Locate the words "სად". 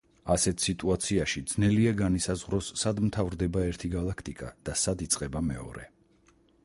2.85-3.03, 4.85-5.05